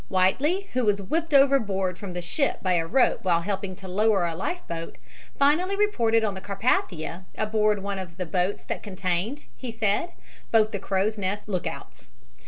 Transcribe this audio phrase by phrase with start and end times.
[0.09, 4.25] Whiteley, who was whipped overboard from the ship by a rope while helping to lower
[4.25, 4.97] a life boat,
[5.37, 10.13] finally reported on the Carpathia aboard one of the boats that contained, he said,
[10.51, 12.09] both the crow's nest lookouts.